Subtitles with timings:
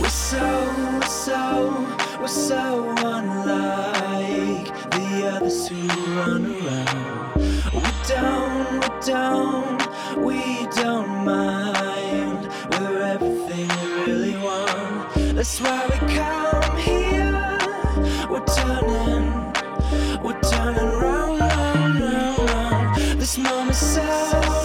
[0.00, 1.86] We're so, we're so,
[2.20, 5.86] we're so unlike the others who
[6.16, 7.34] run around.
[7.72, 12.48] We don't, we don't, we don't mind.
[12.72, 15.14] We're everything we really want.
[15.36, 17.58] That's why we come here.
[18.30, 23.20] We're turning, we're turning round, round, round.
[23.20, 24.63] This moment's so.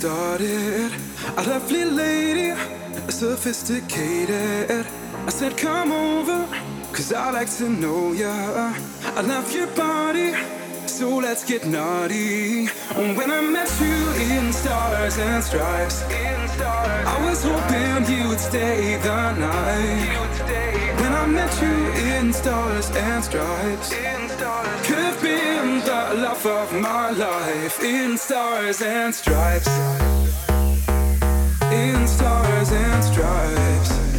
[0.00, 0.90] Started.
[1.36, 2.54] A lovely lady,
[3.10, 4.86] sophisticated.
[5.26, 6.48] I said, come over,
[6.90, 8.72] cause I like to know ya.
[9.18, 10.32] I love your body,
[10.86, 12.68] so let's get naughty.
[13.18, 13.98] When I met you
[14.36, 16.02] in stars and stripes,
[17.14, 20.16] I was hoping you would stay the night.
[21.00, 21.76] When I met you
[22.16, 23.92] in stars and stripes,
[26.10, 27.82] the love of my life.
[27.84, 29.68] In stars and stripes,
[31.70, 34.09] in stars and stripes,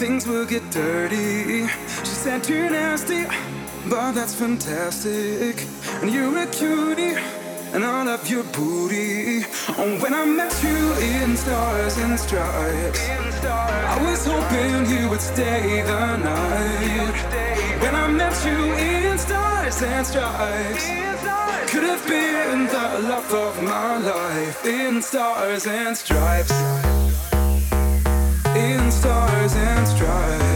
[0.00, 1.66] things will get dirty
[2.06, 3.26] She said you're nasty,
[3.86, 5.66] but that's fantastic
[6.00, 7.16] And you're a cutie
[7.74, 9.44] and I love your booty.
[9.78, 15.80] Oh, when I met you in stars and stripes, I was hoping you would stay
[15.82, 17.16] the night.
[17.80, 20.84] When I met you in stars and stripes,
[21.70, 24.66] could have been the love of my life.
[24.66, 26.50] In stars and stripes,
[28.56, 30.49] in stars stripes,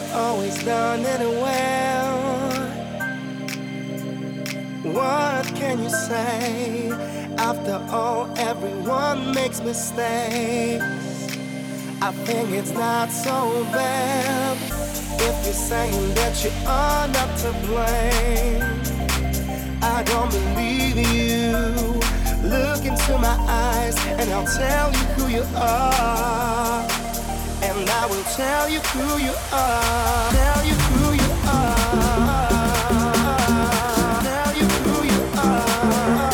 [0.00, 2.16] You always done it well?
[4.94, 6.90] What can you say?
[7.36, 10.82] After all, everyone makes mistakes.
[12.00, 14.56] I think it's not so bad
[15.20, 18.62] if you're saying that you are not to blame.
[19.82, 21.52] I don't believe you.
[22.48, 26.59] Look into my eyes, and I'll tell you who you are.
[28.02, 30.30] I will tell you who you are.
[30.32, 31.76] Tell you who you are.
[34.22, 36.30] Tell you who you are.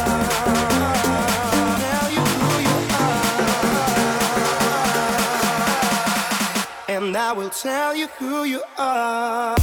[1.82, 2.76] Tell you who you
[6.86, 6.96] are.
[6.96, 9.56] And I will tell you who you are.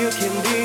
[0.00, 0.59] You can be